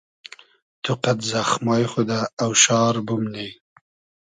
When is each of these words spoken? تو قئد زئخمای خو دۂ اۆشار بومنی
تو 0.83 0.91
قئد 1.03 1.19
زئخمای 1.31 1.83
خو 1.91 2.01
دۂ 2.09 2.19
اۆشار 2.43 2.95
بومنی 3.05 3.49